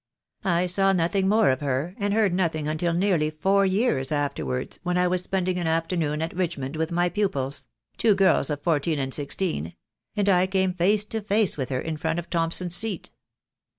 I 0.43 0.65
saw 0.65 0.93
nothing 0.93 1.29
more 1.29 1.51
of 1.51 1.59
her, 1.61 1.93
and 1.99 2.11
heard 2.11 2.33
nothing 2.33 2.67
until 2.67 2.91
nearly 2.91 3.29
four 3.29 3.67
years 3.67 4.11
afterwards, 4.11 4.79
when 4.81 4.97
I 4.97 5.07
was 5.07 5.21
spending 5.21 5.59
an 5.59 5.67
afternoon 5.67 6.23
at 6.23 6.35
Richmond 6.35 6.75
with 6.75 6.91
my 6.91 7.07
pupils— 7.07 7.67
twro 7.99 8.15
girls 8.15 8.49
of. 8.49 8.63
fourteen 8.63 8.97
and 8.97 9.13
sixteen— 9.13 9.75
and 10.17 10.27
I 10.27 10.47
came 10.47 10.73
face 10.73 11.05
to 11.05 11.21
face 11.21 11.55
with 11.55 11.69
her 11.69 11.79
in 11.79 11.97
front 11.97 12.17
of 12.17 12.31
Thomson's 12.31 12.73
Seat. 12.75 13.11